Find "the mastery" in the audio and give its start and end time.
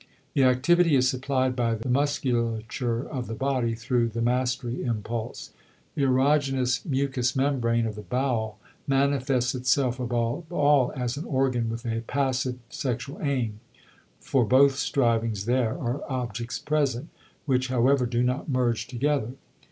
4.09-4.81